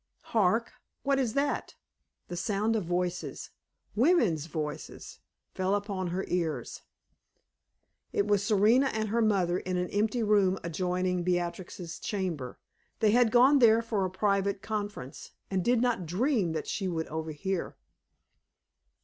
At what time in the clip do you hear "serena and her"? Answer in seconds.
8.43-9.21